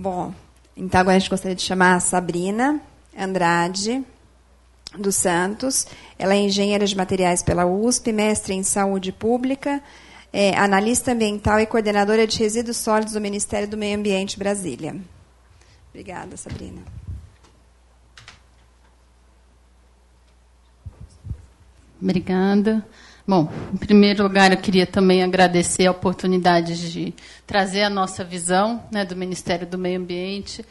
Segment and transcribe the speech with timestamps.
[0.00, 0.32] Bom,
[0.74, 2.80] então agora a gente gostaria de chamar a Sabrina
[3.14, 4.02] Andrade
[4.98, 5.86] dos Santos.
[6.18, 9.82] Ela é engenheira de materiais pela USP, mestre em saúde pública,
[10.32, 14.96] é analista ambiental e coordenadora de resíduos sólidos do Ministério do Meio Ambiente Brasília.
[15.90, 16.80] Obrigada, Sabrina.
[22.00, 22.88] Obrigada.
[23.30, 27.14] Bom, em primeiro lugar, eu queria também agradecer a oportunidade de
[27.46, 30.66] trazer a nossa visão né, do Ministério do Meio Ambiente,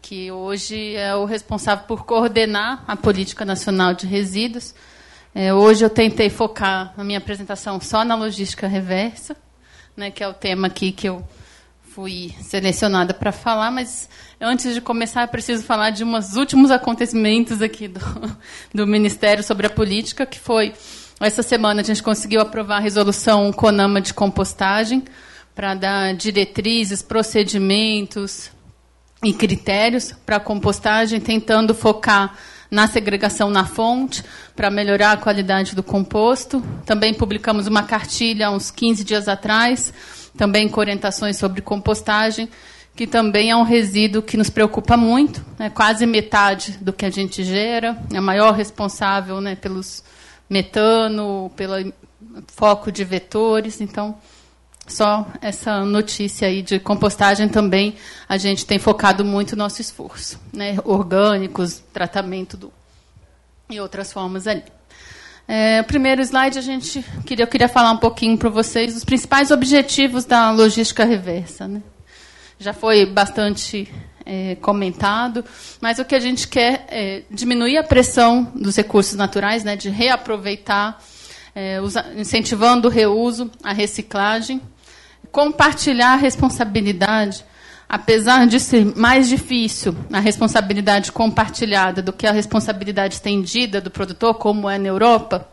[0.00, 4.72] que hoje é o responsável por coordenar a Política Nacional de Resíduos.
[5.34, 9.36] É, hoje eu tentei focar a minha apresentação só na logística reversa,
[9.96, 11.26] né, que é o tema aqui que eu
[11.82, 14.08] fui selecionada para falar, mas
[14.40, 18.00] antes de começar, preciso falar de uns últimos acontecimentos aqui do,
[18.72, 20.72] do Ministério sobre a política, que foi
[21.20, 25.02] essa semana a gente conseguiu aprovar a resolução CONAMA de compostagem
[25.54, 28.50] para dar diretrizes, procedimentos
[29.24, 32.36] e critérios para compostagem, tentando focar
[32.70, 34.22] na segregação na fonte
[34.54, 36.62] para melhorar a qualidade do composto.
[36.84, 39.94] Também publicamos uma cartilha uns 15 dias atrás,
[40.36, 42.46] também com orientações sobre compostagem,
[42.94, 47.10] que também é um resíduo que nos preocupa muito, né, quase metade do que a
[47.10, 50.02] gente gera, é a maior responsável né, pelos
[50.48, 51.92] metano, pelo
[52.48, 53.80] foco de vetores.
[53.80, 54.16] Então,
[54.86, 57.96] só essa notícia aí de compostagem também
[58.28, 60.76] a gente tem focado muito o nosso esforço, né?
[60.84, 62.72] Orgânicos, tratamento do
[63.68, 64.62] e outras formas ali.
[65.48, 69.04] É, o primeiro slide a gente queria eu queria falar um pouquinho para vocês os
[69.04, 71.82] principais objetivos da logística reversa, né?
[72.58, 73.86] Já foi bastante
[74.24, 75.44] é, comentado,
[75.80, 79.90] mas o que a gente quer é diminuir a pressão dos recursos naturais, né, de
[79.90, 80.98] reaproveitar,
[81.54, 84.60] é, usa, incentivando o reuso, a reciclagem,
[85.30, 87.44] compartilhar a responsabilidade,
[87.88, 94.34] apesar de ser mais difícil a responsabilidade compartilhada do que a responsabilidade estendida do produtor,
[94.34, 95.48] como é na Europa.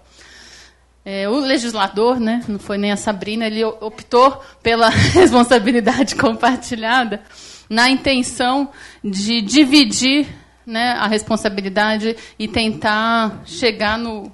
[1.06, 7.22] É, o legislador, né, não foi nem a Sabrina, ele optou pela responsabilidade compartilhada
[7.70, 8.70] na intenção
[9.04, 10.28] de dividir
[10.66, 14.32] né, a responsabilidade e tentar chegar no,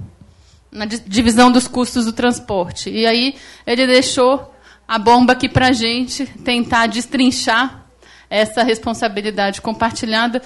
[0.72, 2.90] na divisão dos custos do transporte.
[2.90, 3.36] E aí
[3.66, 4.54] ele deixou
[4.88, 7.86] a bomba aqui para a gente tentar destrinchar
[8.30, 10.42] essa responsabilidade compartilhada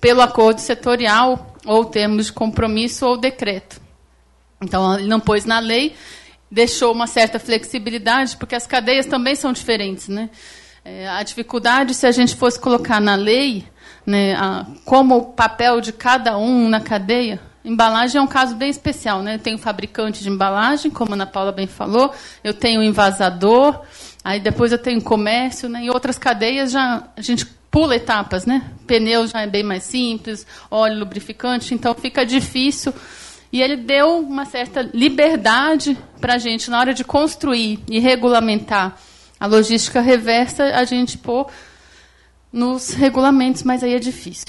[0.00, 3.87] pelo acordo setorial, ou termos de compromisso ou decreto.
[4.60, 5.94] Então, ele não pôs na lei,
[6.50, 10.08] deixou uma certa flexibilidade, porque as cadeias também são diferentes.
[10.08, 10.30] Né?
[10.84, 13.64] É, a dificuldade, se a gente fosse colocar na lei,
[14.04, 18.70] né, a, como o papel de cada um na cadeia, embalagem é um caso bem
[18.70, 19.22] especial.
[19.22, 19.34] Né?
[19.34, 23.82] Eu tenho fabricante de embalagem, como a Ana Paula bem falou, eu tenho envasador,
[24.24, 25.82] aí depois eu tenho comércio, né?
[25.82, 28.70] em outras cadeias já a gente pula etapas, né?
[28.86, 32.94] Pneu já é bem mais simples, óleo lubrificante, então fica difícil.
[33.52, 38.96] E ele deu uma certa liberdade para a gente, na hora de construir e regulamentar
[39.40, 41.48] a logística reversa a gente pôr
[42.52, 44.46] nos regulamentos, mas aí é difícil.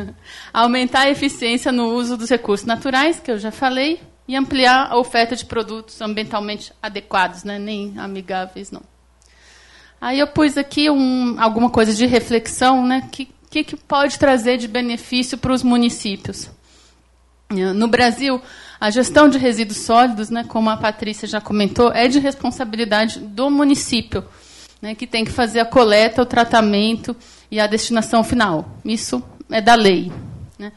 [0.52, 4.98] Aumentar a eficiência no uso dos recursos naturais, que eu já falei, e ampliar a
[4.98, 7.58] oferta de produtos ambientalmente adequados, né?
[7.58, 8.82] nem amigáveis, não.
[10.00, 13.08] Aí eu pus aqui um, alguma coisa de reflexão, né?
[13.12, 16.50] que, que, que pode trazer de benefício para os municípios.
[17.52, 18.40] No Brasil,
[18.80, 23.50] a gestão de resíduos sólidos, né, como a Patrícia já comentou, é de responsabilidade do
[23.50, 24.24] município,
[24.80, 27.14] né, que tem que fazer a coleta, o tratamento
[27.50, 28.76] e a destinação final.
[28.84, 30.10] Isso é da lei.
[30.58, 30.72] Né.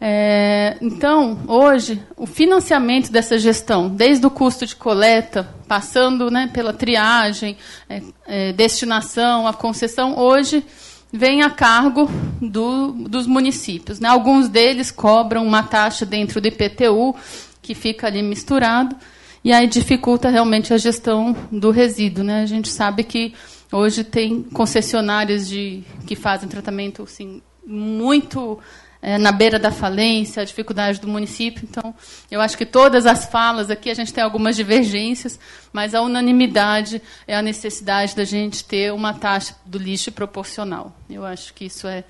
[0.00, 6.72] É, então, hoje, o financiamento dessa gestão, desde o custo de coleta, passando né, pela
[6.72, 7.56] triagem,
[7.88, 10.62] é, é, destinação, a concessão, hoje
[11.12, 14.00] vem a cargo do, dos municípios.
[14.00, 14.08] Né?
[14.08, 17.14] Alguns deles cobram uma taxa dentro do IPTU,
[17.62, 18.94] que fica ali misturado,
[19.42, 22.24] e aí dificulta realmente a gestão do resíduo.
[22.24, 22.42] Né?
[22.42, 23.34] A gente sabe que
[23.72, 28.58] hoje tem concessionárias de, que fazem tratamento assim, muito
[29.06, 31.62] é, na beira da falência, a dificuldade do município.
[31.62, 31.94] Então,
[32.28, 35.38] eu acho que todas as falas aqui, a gente tem algumas divergências,
[35.72, 40.92] mas a unanimidade é a necessidade da gente ter uma taxa do lixo proporcional.
[41.08, 42.02] Eu acho que isso é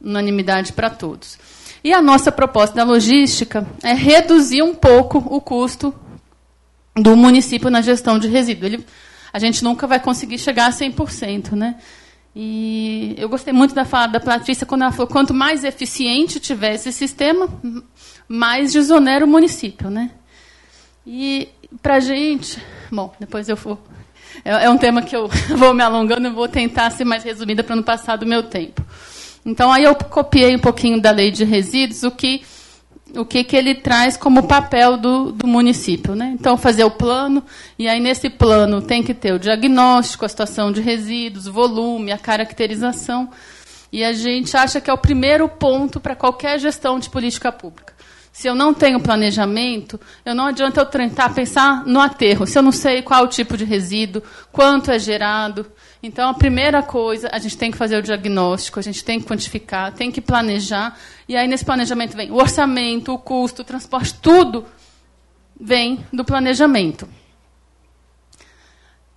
[0.00, 1.38] unanimidade para todos.
[1.84, 5.94] E a nossa proposta da logística é reduzir um pouco o custo
[6.96, 8.66] do município na gestão de resíduo.
[8.66, 8.86] Ele,
[9.32, 11.76] a gente nunca vai conseguir chegar a 100%, né?
[12.34, 16.74] E eu gostei muito da fala da Patrícia quando ela falou quanto mais eficiente tiver
[16.74, 17.48] esse sistema,
[18.26, 20.10] mais desonera o município, né?
[21.06, 21.48] E
[21.82, 23.78] para gente, bom, depois eu vou
[24.44, 27.62] é, é um tema que eu vou me alongando e vou tentar ser mais resumida
[27.62, 28.84] para não passar do meu tempo.
[29.44, 32.42] Então, aí eu copiei um pouquinho da lei de resíduos, o que,
[33.16, 36.14] o que, que ele traz como papel do, do município.
[36.14, 36.34] Né?
[36.38, 37.42] Então, fazer o plano,
[37.78, 42.12] e aí nesse plano tem que ter o diagnóstico, a situação de resíduos, o volume,
[42.12, 43.30] a caracterização.
[43.92, 47.92] E a gente acha que é o primeiro ponto para qualquer gestão de política pública.
[48.32, 52.46] Se eu não tenho planejamento, eu não adianta eu tentar pensar no aterro.
[52.46, 55.70] Se eu não sei qual o tipo de resíduo, quanto é gerado.
[56.02, 59.26] Então, a primeira coisa, a gente tem que fazer o diagnóstico, a gente tem que
[59.26, 60.98] quantificar, tem que planejar.
[61.28, 64.64] E aí, nesse planejamento, vem o orçamento, o custo, o transporte, tudo
[65.60, 67.06] vem do planejamento.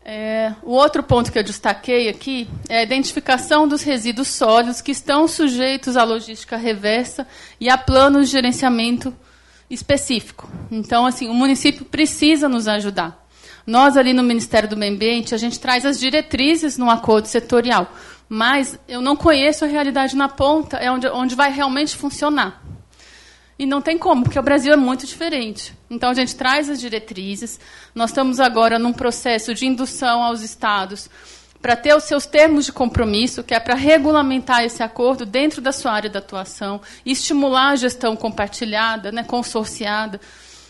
[0.07, 4.91] É, o outro ponto que eu destaquei aqui é a identificação dos resíduos sólidos que
[4.91, 7.27] estão sujeitos à logística reversa
[7.59, 9.11] e a planos de gerenciamento
[9.67, 10.47] específico.
[10.69, 13.25] Então, assim, o município precisa nos ajudar.
[13.65, 17.91] Nós, ali no Ministério do Meio Ambiente, a gente traz as diretrizes no acordo setorial,
[18.29, 22.63] mas eu não conheço a realidade na ponta, é onde, onde vai realmente funcionar.
[23.57, 25.73] E não tem como, porque o Brasil é muito diferente.
[25.89, 27.59] Então, a gente traz as diretrizes.
[27.93, 31.09] Nós estamos agora num processo de indução aos estados
[31.61, 35.71] para ter os seus termos de compromisso, que é para regulamentar esse acordo dentro da
[35.71, 40.21] sua área de atuação, estimular a gestão compartilhada, né, consorciada,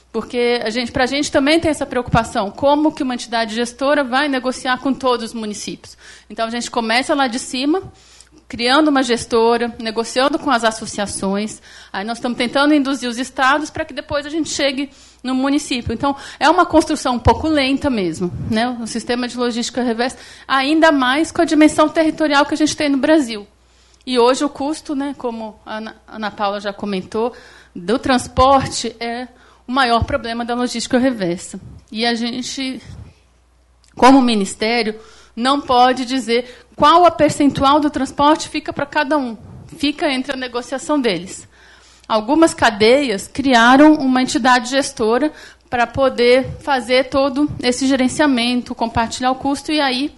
[0.10, 4.02] porque a gente, para a gente também tem essa preocupação, como que uma entidade gestora
[4.06, 5.98] vai negociar com todos os municípios.
[6.30, 7.84] Então, a gente começa lá de cima,
[8.47, 11.62] criando uma gestora, negociando com as associações.
[11.92, 14.89] Aí nós estamos tentando induzir os estados para que depois a gente chegue
[15.24, 15.94] no município.
[15.94, 18.31] Então, é uma construção um pouco lenta mesmo.
[18.50, 18.69] Né?
[18.81, 22.89] O sistema de logística reversa, ainda mais com a dimensão territorial que a gente tem
[22.89, 23.47] no Brasil.
[24.06, 27.33] E hoje o custo, né, como a Ana, Paula já comentou,
[27.75, 29.27] do transporte é
[29.68, 31.59] o maior problema da logística reversa.
[31.91, 32.80] E a gente,
[33.95, 35.00] como ministério,
[35.36, 39.38] não pode dizer qual a percentual do transporte fica para cada um.
[39.77, 41.48] Fica entre a negociação deles.
[42.07, 45.31] Algumas cadeias criaram uma entidade gestora
[45.69, 50.16] para poder fazer todo esse gerenciamento, compartilhar o custo e aí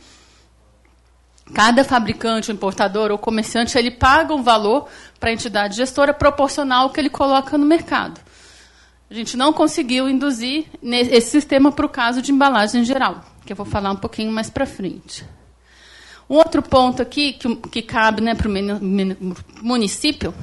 [1.54, 6.90] cada fabricante, importador ou comerciante ele paga um valor para a entidade gestora proporcional ao
[6.90, 8.20] que ele coloca no mercado.
[9.10, 13.54] A gente não conseguiu induzir esse sistema para o caso de embalagem em geral que
[13.54, 15.24] eu vou falar um pouquinho mais para frente.
[16.30, 18.52] Um outro ponto aqui que, que cabe né, para o
[19.62, 20.34] município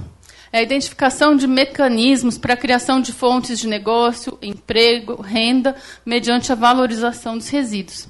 [0.50, 5.74] é a identificação de mecanismos para a criação de fontes de negócio, emprego, renda,
[6.06, 8.08] mediante a valorização dos resíduos.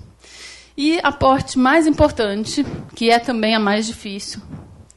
[0.76, 4.42] E a parte mais importante, que é também a mais difícil,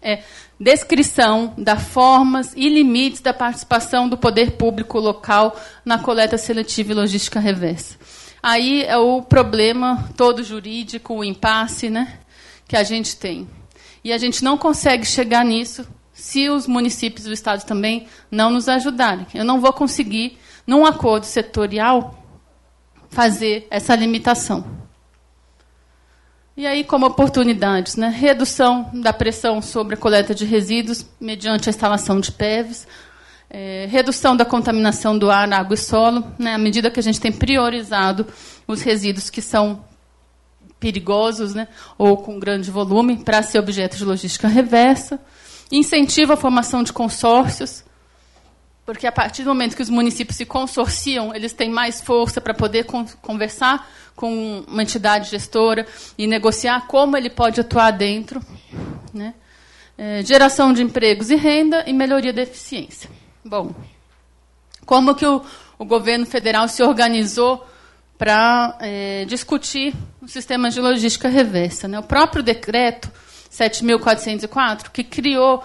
[0.02, 0.24] é
[0.60, 6.96] descrição das formas e limites da participação do poder público local na coleta seletiva e
[6.96, 7.98] logística reversa.
[8.42, 12.20] Aí é o problema todo jurídico, o impasse né,
[12.68, 13.48] que a gente tem.
[14.04, 18.68] E a gente não consegue chegar nisso se os municípios do Estado também não nos
[18.68, 19.28] ajudarem.
[19.34, 22.26] Eu não vou conseguir, num acordo setorial,
[23.10, 24.66] fazer essa limitação.
[26.56, 28.08] E aí, como oportunidades, né?
[28.08, 32.88] redução da pressão sobre a coleta de resíduos mediante a instalação de PEVs,
[33.50, 37.22] é, redução da contaminação do ar, água e solo, né, à medida que a gente
[37.22, 38.28] tem priorizado
[38.68, 39.86] os resíduos que são
[40.80, 45.20] perigosos né, ou com grande volume para ser objeto de logística reversa.
[45.72, 47.84] Incentiva a formação de consórcios,
[48.86, 52.54] porque a partir do momento que os municípios se consorciam, eles têm mais força para
[52.54, 55.86] poder con conversar com uma entidade gestora
[56.18, 58.42] e negociar como ele pode atuar dentro.
[59.14, 59.34] Né?
[59.98, 63.10] É, geração de empregos e renda e melhoria da eficiência.
[63.44, 63.76] Bom,
[64.86, 65.44] como que o,
[65.78, 67.66] o governo federal se organizou
[68.18, 71.88] para é, discutir o sistema de logística reversa?
[71.88, 72.00] Né?
[72.00, 73.12] O próprio decreto
[73.52, 75.64] 7.404, que criou,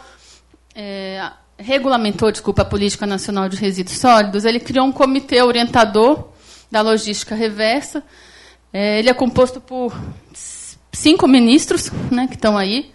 [0.75, 6.28] é, regulamentou, desculpa, a Política Nacional de Resíduos Sólidos, ele criou um comitê orientador
[6.71, 8.02] da logística reversa.
[8.73, 9.94] É, ele é composto por
[10.92, 12.92] cinco ministros né, que estão aí,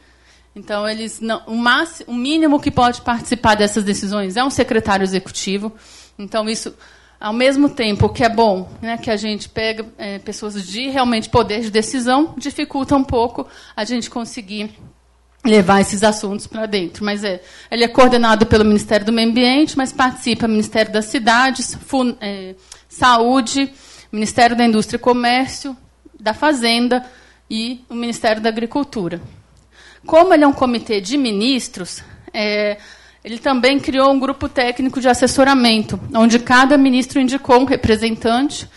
[0.57, 5.03] então, eles não, o, máximo, o mínimo que pode participar dessas decisões é um secretário
[5.03, 5.71] executivo.
[6.17, 6.73] Então, isso,
[7.19, 11.29] ao mesmo tempo que é bom né, que a gente pega é, pessoas de realmente
[11.29, 14.71] poder de decisão, dificulta um pouco a gente conseguir
[15.43, 17.03] levar esses assuntos para dentro.
[17.03, 21.75] Mas é, ele é coordenado pelo Ministério do Meio Ambiente, mas participa Ministério das Cidades,
[21.75, 22.55] Fun, é,
[22.87, 23.71] Saúde,
[24.11, 25.75] Ministério da Indústria e Comércio,
[26.19, 27.05] da Fazenda
[27.49, 29.21] e o Ministério da Agricultura.
[30.05, 32.77] Como ele é um comitê de ministros, é,
[33.23, 38.69] ele também criou um grupo técnico de assessoramento, onde cada ministro indicou um representante.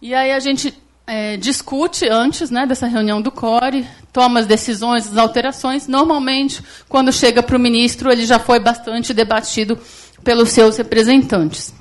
[0.00, 5.06] E aí a gente é, discute antes né, dessa reunião do CORE, toma as decisões,
[5.06, 5.86] as alterações.
[5.86, 9.78] Normalmente, quando chega para o ministro, ele já foi bastante debatido
[10.22, 11.74] pelos seus representantes.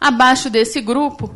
[0.00, 1.32] Abaixo desse grupo,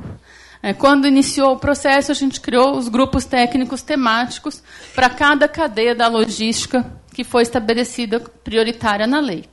[0.61, 4.61] é, quando iniciou o processo, a gente criou os grupos técnicos temáticos
[4.95, 6.85] para cada cadeia da logística
[7.17, 9.47] que foi estabelecida prioritária na lei.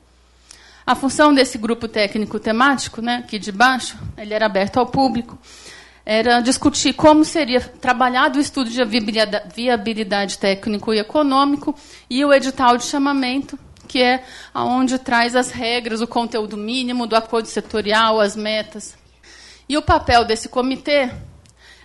[0.86, 5.40] A função desse grupo técnico temático, né, aqui de baixo, ele era aberto ao público,
[6.06, 11.74] era discutir como seria trabalhado o estudo de viabilidade técnico e econômico
[12.10, 17.16] e o edital de chamamento, que é aonde traz as regras, o conteúdo mínimo do
[17.16, 18.94] acordo setorial, as metas.
[19.70, 21.10] E o papel desse comitê,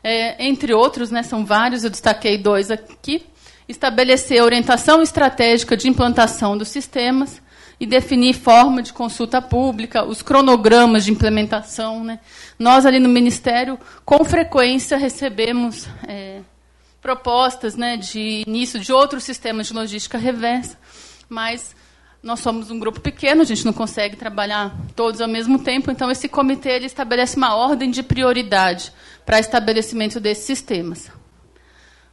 [0.03, 3.25] é, entre outros, né, são vários, eu destaquei dois aqui,
[3.69, 7.41] estabelecer orientação estratégica de implantação dos sistemas
[7.81, 12.03] e definir forma de consulta pública, os cronogramas de implementação.
[12.03, 12.19] Né.
[12.59, 16.41] Nós, ali no Ministério, com frequência recebemos é,
[17.01, 20.77] propostas né, de início de outros sistemas de logística reversa,
[21.29, 21.77] mas
[22.21, 26.11] nós somos um grupo pequeno, a gente não consegue trabalhar todos ao mesmo tempo, então
[26.11, 28.93] esse comitê ele estabelece uma ordem de prioridade
[29.25, 31.18] para estabelecimento desses sistemas.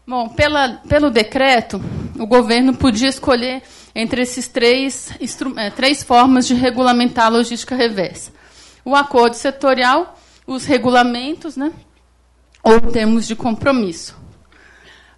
[0.07, 1.81] Bom, pela, pelo decreto,
[2.19, 3.63] o governo podia escolher
[3.95, 5.09] entre esses três,
[5.57, 8.31] é, três formas de regulamentar a logística reversa.
[8.83, 11.71] O acordo setorial, os regulamentos, né,
[12.62, 14.15] ou termos de compromisso.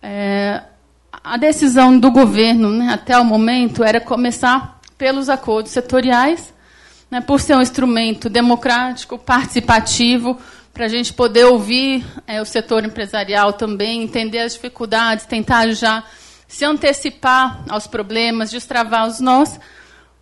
[0.01, 0.63] É,
[1.11, 6.53] a decisão do governo, né, até o momento, era começar pelos acordos setoriais,
[7.11, 10.39] né, por ser um instrumento democrático, participativo,
[10.77, 16.03] para a gente poder ouvir é, o setor empresarial também, entender as dificuldades, tentar já
[16.47, 19.59] se antecipar aos problemas, destravar os nós,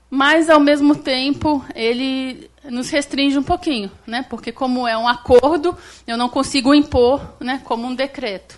[0.10, 5.78] mas, ao mesmo tempo, ele nos restringe um pouquinho, né, porque, como é um acordo,
[6.08, 8.58] eu não consigo impor né, como um decreto.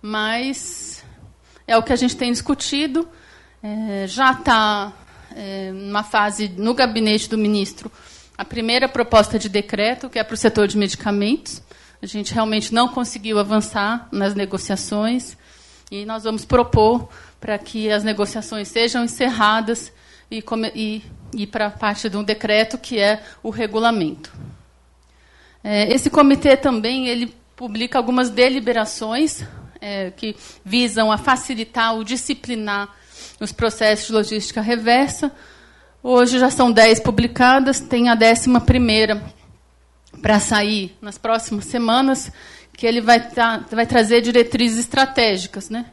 [0.00, 1.04] Mas
[1.66, 3.06] é o que a gente tem discutido.
[3.62, 4.94] É, já está
[5.34, 7.92] é, numa fase no gabinete do ministro
[8.36, 11.62] a primeira proposta de decreto, que é para o setor de medicamentos.
[12.02, 15.36] A gente realmente não conseguiu avançar nas negociações
[15.90, 17.08] e nós vamos propor
[17.40, 19.92] para que as negociações sejam encerradas
[20.30, 21.02] e,
[21.34, 24.32] e para a parte de um decreto que é o regulamento.
[25.62, 29.42] É, esse comitê também ele publica algumas deliberações
[29.80, 32.94] é, que visam a facilitar o disciplinar
[33.40, 35.32] nos processos de logística reversa.
[36.08, 39.20] Hoje já são 10 publicadas, tem a décima primeira
[40.22, 42.30] para sair nas próximas semanas,
[42.72, 45.68] que ele vai, tá, vai trazer diretrizes estratégicas.
[45.68, 45.86] Né?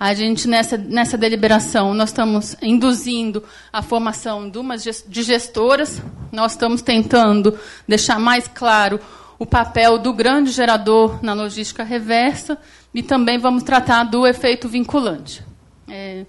[0.00, 6.02] A gente, nessa, nessa deliberação, nós estamos induzindo a formação de gestoras,
[6.32, 8.98] nós estamos tentando deixar mais claro
[9.38, 12.58] o papel do grande gerador na logística reversa
[12.92, 15.40] e também vamos tratar do efeito vinculante.
[15.88, 16.26] É,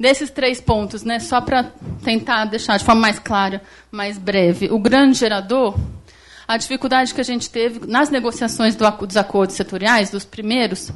[0.00, 4.78] Desses três pontos, né, só para tentar deixar de forma mais clara, mais breve, o
[4.78, 5.78] grande gerador,
[6.48, 10.90] a dificuldade que a gente teve nas negociações do, dos acordos setoriais, dos primeiros,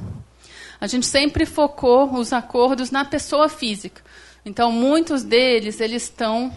[0.81, 4.01] a gente sempre focou os acordos na pessoa física.
[4.43, 6.51] Então, muitos deles eles estão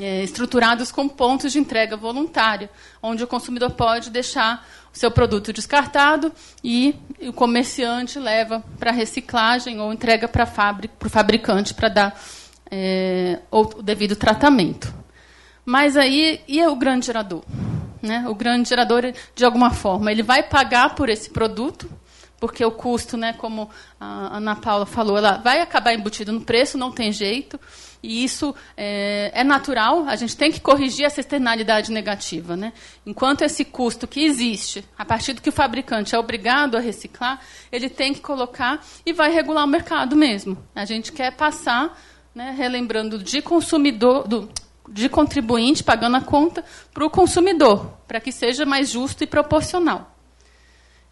[0.00, 2.70] é, estruturados com pontos de entrega voluntária,
[3.02, 6.32] onde o consumidor pode deixar o seu produto descartado
[6.62, 10.44] e o comerciante leva para reciclagem ou entrega para
[11.04, 12.22] o fabricante para dar
[12.70, 14.92] é, o devido tratamento.
[15.64, 17.44] Mas aí, e o grande gerador?
[18.00, 18.24] Né?
[18.28, 21.88] O grande gerador, de alguma forma, ele vai pagar por esse produto,
[22.40, 23.70] porque o custo, né, como
[24.00, 27.60] a Ana Paula falou, ela vai acabar embutido no preço, não tem jeito.
[28.02, 32.56] E isso é, é, natural, a gente tem que corrigir essa externalidade negativa.
[32.56, 32.72] Né?
[33.06, 37.40] Enquanto esse custo que existe, a partir do que o fabricante é obrigado a reciclar,
[37.70, 40.58] ele tem que colocar e vai regular o mercado mesmo.
[40.74, 41.96] A gente quer passar,
[42.34, 44.50] né, relembrando, de consumidor, do,
[44.88, 50.12] de contribuinte pagando a conta para o consumidor, para que seja mais justo e proporcional.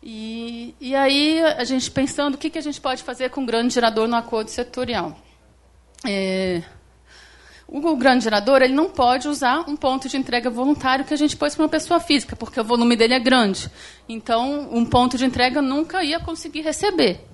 [0.02, 3.46] E, e aí, a gente pensando o que, que a gente pode fazer com o
[3.46, 5.16] grande gerador no acordo setorial.
[6.06, 6.62] É,
[7.72, 11.36] o grande gerador ele não pode usar um ponto de entrega voluntário que a gente
[11.36, 13.70] pôs para uma pessoa física, porque o volume dele é grande.
[14.08, 17.24] Então, um ponto de entrega nunca ia conseguir receber.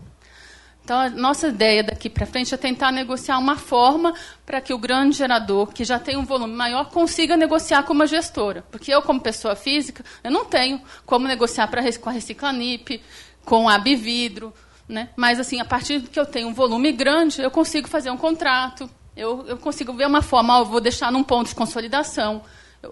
[0.84, 4.14] Então, a nossa ideia daqui para frente é tentar negociar uma forma
[4.44, 8.06] para que o grande gerador, que já tem um volume maior, consiga negociar com uma
[8.06, 8.62] gestora.
[8.70, 13.02] Porque eu, como pessoa física, eu não tenho como negociar pra, com a Reciclanip,
[13.44, 14.52] com a Abvidro,
[14.88, 15.08] né?
[15.16, 18.16] Mas, assim, a partir do que eu tenho um volume grande, eu consigo fazer um
[18.16, 22.42] contrato, eu, eu consigo ver uma forma, ó, vou deixar num ponto de consolidação,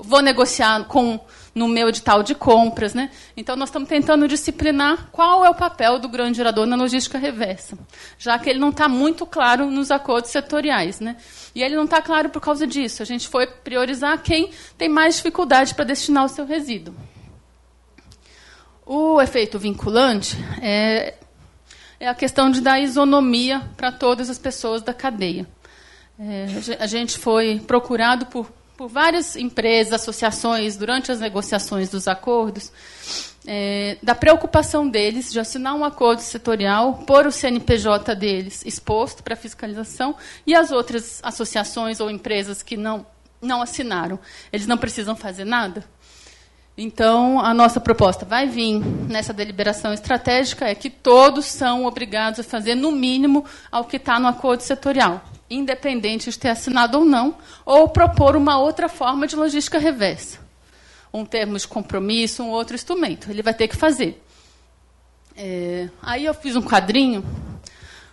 [0.00, 1.20] vou negociar com
[1.54, 2.94] no meu edital de compras.
[2.94, 3.10] Né?
[3.36, 7.78] Então, nós estamos tentando disciplinar qual é o papel do grande gerador na logística reversa,
[8.18, 10.98] já que ele não está muito claro nos acordos setoriais.
[10.98, 11.16] Né?
[11.54, 13.02] E ele não está claro por causa disso.
[13.02, 16.94] A gente foi priorizar quem tem mais dificuldade para destinar o seu resíduo.
[18.86, 21.14] O efeito vinculante é,
[21.98, 25.46] é a questão de dar isonomia para todas as pessoas da cadeia.
[26.18, 26.46] É,
[26.78, 32.72] a gente foi procurado por por várias empresas, associações, durante as negociações dos acordos,
[33.46, 39.36] é, da preocupação deles de assinar um acordo setorial, pôr o CNPJ deles exposto para
[39.36, 40.16] fiscalização
[40.46, 43.06] e as outras associações ou empresas que não,
[43.40, 44.18] não assinaram.
[44.52, 45.84] Eles não precisam fazer nada?
[46.76, 52.42] Então, a nossa proposta vai vir nessa deliberação estratégica é que todos são obrigados a
[52.42, 57.36] fazer, no mínimo, ao que está no acordo setorial independente de ter assinado ou não,
[57.64, 60.38] ou propor uma outra forma de logística reversa.
[61.12, 63.30] Um termo de compromisso, um outro instrumento.
[63.30, 64.20] Ele vai ter que fazer.
[65.36, 67.24] É, aí eu fiz um quadrinho,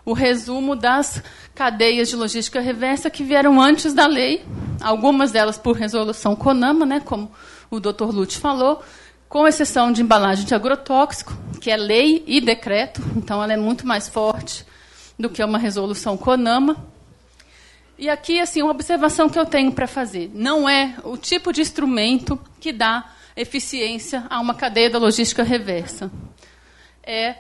[0.04, 1.22] o resumo das
[1.54, 4.44] cadeias de logística reversa que vieram antes da lei,
[4.82, 7.32] algumas delas por resolução CONAMA, né, como
[7.70, 8.06] o Dr.
[8.06, 8.82] Lute falou,
[9.30, 13.86] com exceção de embalagem de agrotóxico, que é lei e decreto, então ela é muito
[13.86, 14.66] mais forte
[15.18, 16.76] do que uma resolução CONAMA.
[18.02, 20.32] E aqui, assim, uma observação que eu tenho para fazer.
[20.34, 23.06] Não é o tipo de instrumento que dá
[23.36, 26.12] eficiência a uma cadeia da logística reversa.
[27.04, 27.36] É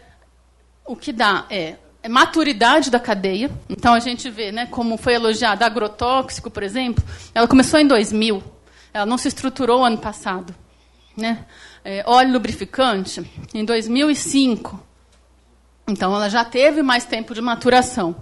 [0.86, 3.50] o que dá é, é maturidade da cadeia.
[3.68, 7.04] Então a gente vê, né, como foi elogiado agrotóxico, por exemplo,
[7.34, 8.44] ela começou em 2000.
[8.94, 10.54] Ela não se estruturou ano passado,
[11.18, 11.44] né?
[11.84, 14.80] É, óleo lubrificante em 2005.
[15.88, 18.16] Então ela já teve mais tempo de maturação.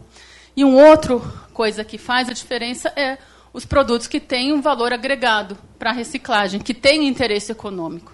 [0.55, 1.21] E um outro
[1.59, 3.17] coisa que faz a diferença é
[3.51, 8.13] os produtos que têm um valor agregado para a reciclagem, que têm interesse econômico.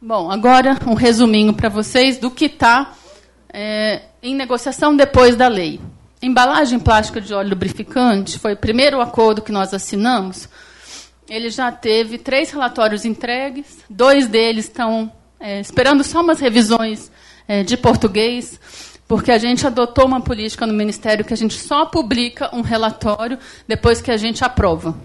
[0.00, 2.92] Bom, agora um resuminho para vocês do que está
[3.52, 5.80] é, em negociação depois da lei.
[6.22, 10.48] Embalagem plástica de óleo lubrificante foi o primeiro acordo que nós assinamos.
[11.28, 17.10] Ele já teve três relatórios entregues, dois deles estão é, esperando só umas revisões
[17.48, 18.60] é, de português
[19.12, 23.38] porque a gente adotou uma política no Ministério que a gente só publica um relatório
[23.68, 24.96] depois que a gente aprova.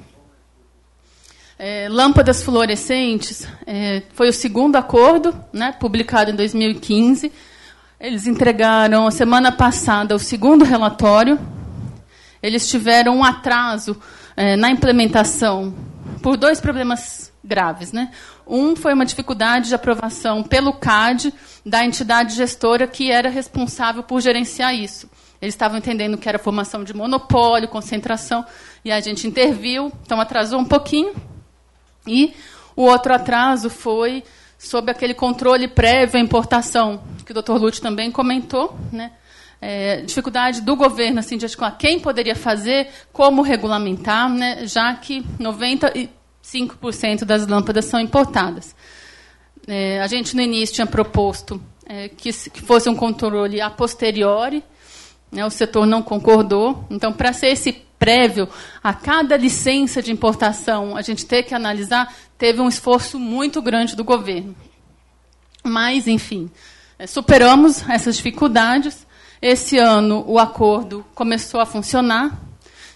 [1.59, 7.29] É, lâmpadas fluorescentes é, foi o segundo acordo, né, publicado em 2015.
[7.99, 11.37] Eles entregaram, semana passada, o segundo relatório.
[12.41, 14.01] Eles tiveram um atraso
[14.37, 15.75] é, na implementação
[16.23, 17.91] por dois problemas graves.
[17.91, 18.11] Né?
[18.45, 21.33] Um foi uma dificuldade de aprovação pelo CAD
[21.65, 25.09] da entidade gestora que era responsável por gerenciar isso.
[25.41, 28.43] Eles estavam entendendo que era formação de monopólio, concentração,
[28.83, 31.13] e a gente interviu, então atrasou um pouquinho.
[32.07, 32.33] E
[32.75, 34.23] o outro atraso foi
[34.57, 39.11] sobre aquele controle prévio à importação, que o doutor Lute também comentou, né?
[39.59, 44.67] É, dificuldade do governo assim, de articular quem poderia fazer, como regulamentar, né?
[44.67, 45.25] já que
[46.47, 48.75] 95% das lâmpadas são importadas.
[49.67, 54.63] É, a gente, no início, tinha proposto é, que, que, fosse um controle a posteriori,
[55.31, 56.85] né, o setor não concordou.
[56.89, 58.47] Então, para ser esse prévio
[58.81, 63.95] a cada licença de importação, a gente ter que analisar, teve um esforço muito grande
[63.95, 64.55] do governo.
[65.63, 66.49] Mas, enfim,
[66.97, 69.05] é, superamos essas dificuldades.
[69.41, 72.46] Esse ano, o acordo começou a funcionar.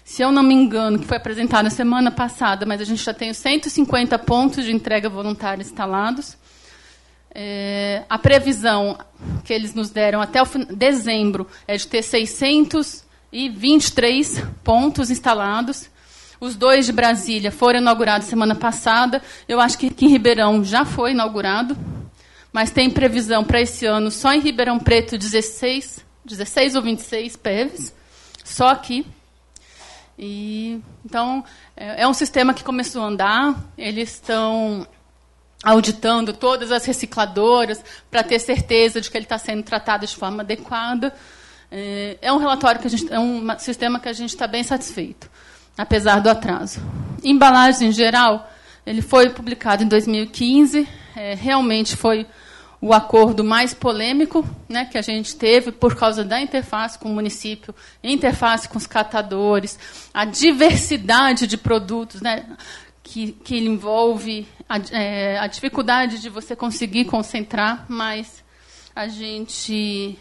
[0.04, 3.14] Se eu não me engano, que foi apresentado na semana passada, mas a gente já
[3.14, 6.36] tem 150 pontos de entrega voluntária instalados.
[7.34, 8.98] É, a previsão
[9.44, 15.90] que eles nos deram até o dezembro é de ter 623 pontos instalados.
[16.40, 19.22] Os dois de Brasília foram inaugurados semana passada.
[19.48, 21.76] Eu acho que em Ribeirão já foi inaugurado.
[22.52, 27.94] Mas tem previsão para esse ano só em Ribeirão Preto 16, 16 ou 26 PEVs.
[28.44, 29.06] Só aqui.
[30.18, 31.44] E, então,
[31.76, 33.56] é, é um sistema que começou a andar.
[33.76, 34.86] Eles estão
[35.62, 40.42] auditando todas as recicladoras para ter certeza de que ele está sendo tratado de forma
[40.42, 41.14] adequada.
[41.70, 44.62] É, é um relatório que a gente, é um sistema que a gente está bem
[44.62, 45.30] satisfeito,
[45.78, 46.80] apesar do atraso.
[47.22, 48.50] Embalagem em geral,
[48.84, 50.88] ele foi publicado em 2015.
[51.14, 52.26] É, realmente foi
[52.82, 57.14] o acordo mais polêmico né, que a gente teve por causa da interface com o
[57.14, 59.78] município, interface com os catadores,
[60.12, 62.20] a diversidade de produtos.
[62.20, 62.44] Né?
[63.02, 68.42] que, que envolve a, é, a dificuldade de você conseguir concentrar, mas
[68.94, 70.18] a gente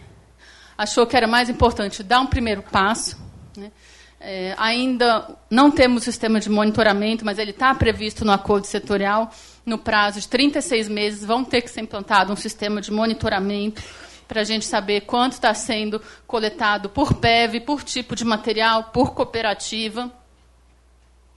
[0.77, 3.17] achou que era mais importante dar um primeiro passo.
[3.55, 3.71] Né?
[4.19, 9.31] É, ainda não temos sistema de monitoramento, mas ele está previsto no acordo setorial.
[9.65, 13.81] No prazo de 36 meses, vão ter que ser implantado um sistema de monitoramento
[14.27, 19.13] para a gente saber quanto está sendo coletado por PEV, por tipo de material, por
[19.13, 20.09] cooperativa.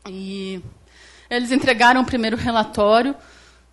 [0.09, 0.61] E
[1.29, 3.17] eles entregaram o primeiro relatório,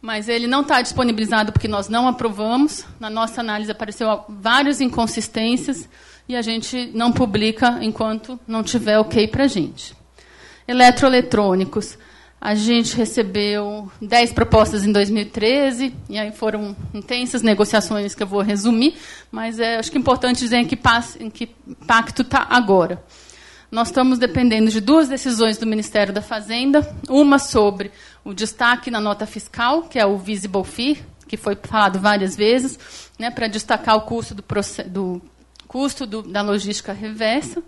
[0.02, 2.84] mas ele não está disponibilizado porque nós não aprovamos.
[3.00, 5.88] Na nossa análise apareceu várias inconsistências
[6.28, 9.96] e a gente não publica enquanto não tiver ok para a gente.
[10.68, 11.98] Eletroeletrônicos.
[12.44, 18.42] A gente recebeu 10 propostas em 2013, e aí foram intensas negociações que eu vou
[18.42, 18.96] resumir,
[19.32, 20.78] mas é, acho que é importante dizer em que,
[21.20, 21.46] em que
[21.86, 23.04] pacto está agora.
[23.70, 27.92] Nós estamos dependendo de duas decisões do Ministério da Fazenda, uma sobre
[28.26, 32.80] o destaque na nota fiscal, que é o Visible Fee, que foi falado várias vezes,
[33.20, 34.44] né, para destacar o custo do,
[34.88, 35.22] do
[35.68, 37.62] custo do, da logística reversa,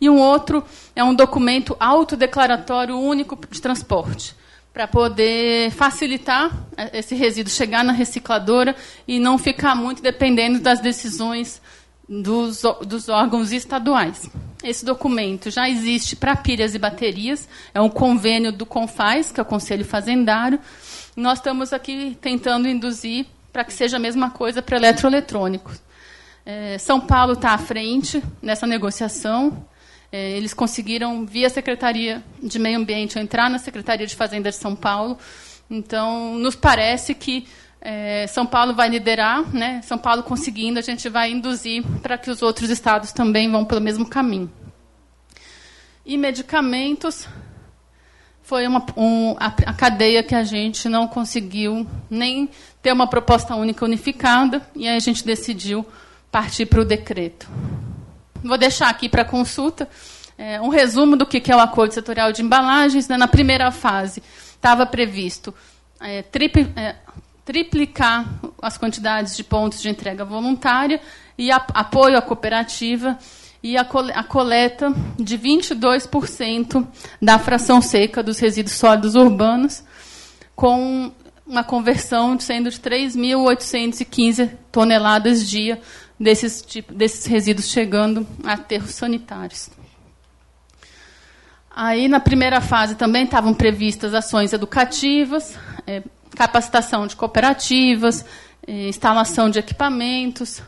[0.00, 4.34] e um outro é um documento autodeclaratório único de transporte,
[4.72, 8.76] para poder facilitar é, esse resíduo chegar na recicladora
[9.08, 11.62] e não ficar muito dependendo das decisões
[12.08, 14.28] dos, dos órgãos estaduais.
[14.62, 19.42] Esse documento já existe para pilhas e baterias, é um convênio do CONFAS, que é
[19.42, 20.58] o Conselho Fazendário.
[21.16, 25.80] Nós estamos aqui tentando induzir para que seja a mesma coisa para eletroeletrônicos.
[26.44, 29.66] É, São Paulo está à frente nessa negociação.
[30.16, 34.74] É, eles conseguiram, via Secretaria de Meio Ambiente, entrar na Secretaria de Fazenda de São
[34.74, 35.18] Paulo.
[35.70, 37.46] Então, nos parece que
[37.82, 39.82] é, São Paulo vai liderar, né?
[39.82, 43.82] São Paulo conseguindo, a gente vai induzir para que os outros estados também vão pelo
[43.82, 44.50] mesmo caminho.
[46.06, 47.28] E medicamentos
[48.40, 52.48] foi uma, um, a, a, cadeia que a gente não conseguiu nem
[52.80, 55.84] ter uma proposta única unificada, e aí a gente decidiu
[56.30, 57.46] partir para o decreto.
[58.46, 59.88] Vou deixar aqui para consulta
[60.38, 63.08] é, um resumo do que é o acordo setorial de embalagens.
[63.08, 63.16] Né?
[63.16, 64.22] Na primeira fase,
[64.54, 65.54] estava previsto
[66.00, 66.24] é,
[66.76, 66.96] é,
[67.44, 68.26] triplicar
[68.60, 71.00] as quantidades de pontos de entrega voluntária
[71.38, 73.18] e a, apoio à cooperativa
[73.62, 76.86] e a, a coleta de 22%
[77.20, 79.82] da fração seca dos resíduos sólidos urbanos,
[80.54, 81.10] com
[81.46, 85.80] uma conversão sendo de 3.815 toneladas dia
[86.18, 89.70] desses, tipo, desses resíduos chegando a aterros sanitários.
[91.70, 96.02] Aí, na primeira fase, também estavam previstas ações educativas, é,
[96.34, 98.24] capacitação de cooperativas,
[98.66, 100.62] é, instalação de equipamentos,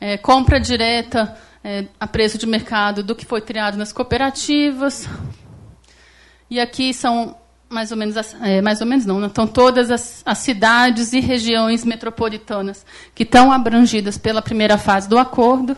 [0.00, 5.08] é, compra direta é, a preço de mercado do que foi criado nas cooperativas.
[6.50, 7.36] E aqui são
[7.72, 9.26] mais ou menos, é, mais ou menos não, né?
[9.26, 15.18] estão todas as, as, cidades e regiões metropolitanas que estão abrangidas pela primeira fase do
[15.18, 15.76] acordo.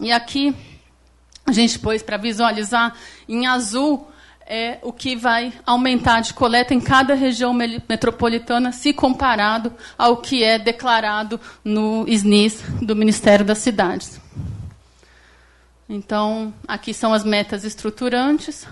[0.00, 0.54] E aqui
[1.46, 2.94] a gente pôs para visualizar
[3.28, 4.08] em azul
[4.52, 10.42] é o que vai aumentar de coleta em cada região metropolitana, se comparado ao que
[10.42, 14.20] é declarado no SNIS do Ministério das Cidades.
[15.88, 18.66] Então, aqui são as metas estruturantes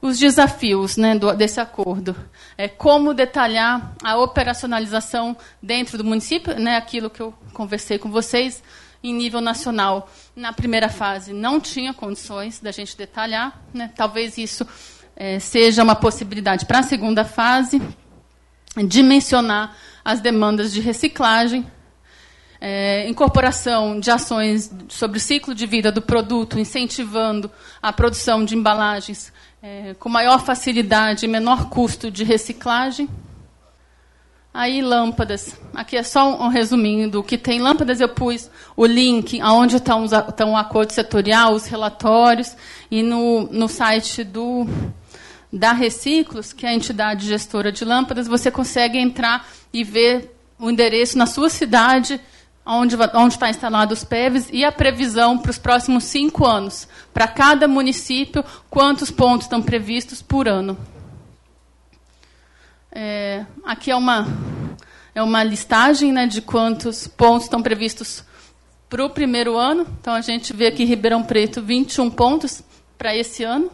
[0.00, 2.16] os desafios né, do, desse acordo.
[2.56, 8.62] É, como detalhar a operacionalização dentro do município, né, aquilo que eu conversei com vocês,
[9.02, 10.10] em nível nacional.
[10.34, 13.62] Na primeira fase, não tinha condições da gente detalhar.
[13.72, 14.66] Né, talvez isso
[15.16, 17.80] é, seja uma possibilidade para a segunda fase,
[18.88, 21.66] dimensionar as demandas de reciclagem,
[22.60, 27.50] é, incorporação de ações sobre o ciclo de vida do produto, incentivando
[27.82, 33.08] a produção de embalagens é, com maior facilidade e menor custo de reciclagem.
[34.52, 35.56] Aí, lâmpadas.
[35.74, 37.60] Aqui é só um resuminho do que tem.
[37.60, 42.56] Lâmpadas eu pus o link aonde estão estão o acordo setorial, os relatórios,
[42.90, 44.66] e no, no site do
[45.52, 50.70] da Reciclos, que é a entidade gestora de lâmpadas, você consegue entrar e ver o
[50.70, 52.20] endereço na sua cidade
[52.70, 56.86] onde, onde está instalado os PEVs e a previsão para os próximos cinco anos.
[57.12, 60.78] Para cada município, quantos pontos estão previstos por ano.
[62.92, 64.26] É, aqui é uma,
[65.12, 68.22] é uma listagem né, de quantos pontos estão previstos
[68.88, 69.84] para o primeiro ano.
[70.00, 72.62] Então, a gente vê aqui Ribeirão Preto, 21 pontos
[72.96, 73.70] para esse ano.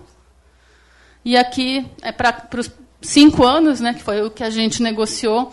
[1.22, 2.70] E aqui é para os
[3.02, 5.52] cinco anos, né, que foi o que a gente negociou,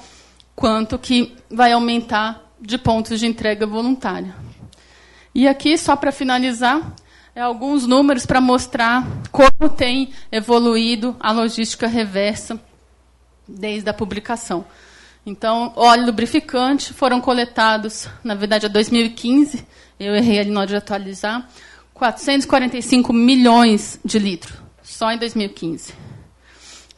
[0.56, 4.34] quanto que vai aumentar de pontos de entrega voluntária.
[5.36, 6.94] E aqui, só para finalizar,
[7.36, 12.60] é alguns números para mostrar como tem evoluído a logística reversa
[13.48, 14.66] desde a publicação.
[15.26, 19.66] Então, óleo lubrificante foram coletados, na verdade, a 2015,
[20.00, 21.50] eu errei ali na hora de atualizar,
[21.94, 25.94] 445 milhões de litros, só em 2015.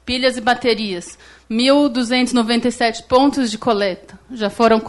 [0.05, 1.17] Pilhas e baterias,
[1.49, 4.19] 1.297 pontos de coleta.
[4.31, 4.79] Já foram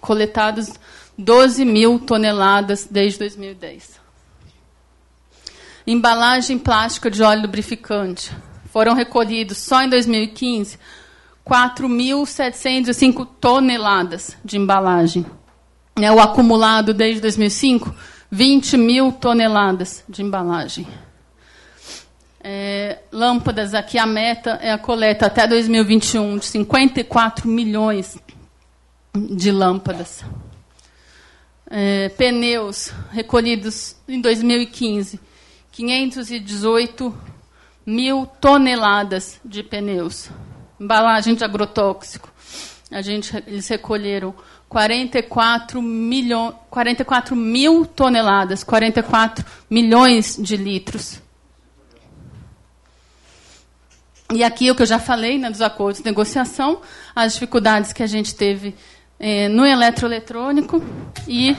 [0.00, 0.72] coletados
[1.16, 3.98] 12 mil toneladas desde 2010.
[5.86, 8.30] Embalagem plástica de óleo lubrificante.
[8.70, 10.78] Foram recolhidos só em 2015
[11.48, 15.24] 4.705 toneladas de embalagem.
[15.96, 17.92] É o acumulado desde 2005,
[18.30, 20.86] 20 mil toneladas de embalagem.
[22.40, 28.16] É, lâmpadas, aqui a meta é a coleta até 2021 de 54 milhões
[29.14, 30.24] de lâmpadas.
[31.70, 35.20] É, pneus recolhidos em 2015,
[35.72, 37.14] 518
[37.84, 40.30] mil toneladas de pneus.
[40.80, 42.32] Embalagem de agrotóxico,
[42.90, 44.34] a gente, eles recolheram
[44.68, 51.20] 44, milho, 44 mil toneladas, 44 milhões de litros.
[54.30, 56.82] E aqui o que eu já falei né, dos acordos de negociação,
[57.16, 58.74] as dificuldades que a gente teve
[59.18, 60.84] eh, no eletroeletrônico
[61.26, 61.56] e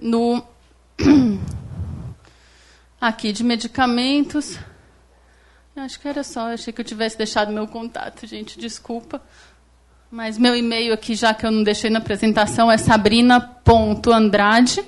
[0.00, 0.40] no
[3.00, 4.56] aqui de medicamentos.
[5.74, 9.20] Acho que era só, achei que eu tivesse deixado meu contato, gente, desculpa.
[10.10, 14.80] Mas meu e-mail aqui, já que eu não deixei na apresentação, é sabrina.andrade,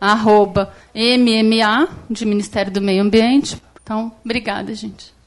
[0.00, 3.62] arroba MMA, de Ministério do Meio Ambiente.
[3.82, 5.17] Então, obrigada, gente.